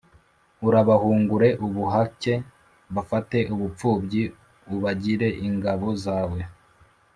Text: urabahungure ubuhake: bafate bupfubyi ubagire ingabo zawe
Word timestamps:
urabahungure 0.67 1.47
ubuhake: 1.65 2.33
bafate 2.95 3.37
bupfubyi 3.59 4.23
ubagire 4.75 5.27
ingabo 5.47 5.87
zawe 6.03 6.39